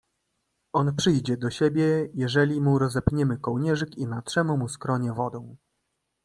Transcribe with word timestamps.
"On 0.73 0.95
przyjdzie 0.95 1.37
do 1.37 1.49
siebie, 1.49 2.09
jeżeli 2.13 2.61
mu 2.61 2.79
rozepniemy 2.79 3.37
kołnierzyk 3.37 3.97
i 3.97 4.07
natrzemy 4.07 4.57
mu 4.57 4.69
skronie 4.69 5.13
wodą." 5.13 5.55